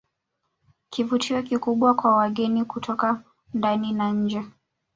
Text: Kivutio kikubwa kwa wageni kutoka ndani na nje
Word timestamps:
Kivutio 0.89 1.43
kikubwa 1.43 1.93
kwa 1.95 2.15
wageni 2.15 2.65
kutoka 2.65 3.23
ndani 3.53 3.91
na 3.91 4.11
nje 4.11 4.41